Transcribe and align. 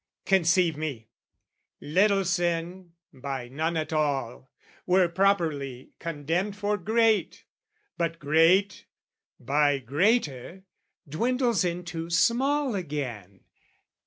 Conceive 0.25 0.77
me! 0.77 1.09
Little 1.79 2.25
sin, 2.25 2.93
by 3.13 3.49
none 3.49 3.77
at 3.77 3.93
all, 3.93 4.49
Were 4.87 5.07
properly 5.07 5.91
condemned 5.99 6.55
for 6.55 6.75
great: 6.79 7.45
but 7.99 8.17
great, 8.17 8.87
By 9.39 9.77
greater, 9.77 10.63
dwindles 11.07 11.63
into 11.63 12.09
small 12.09 12.73
again. 12.73 13.41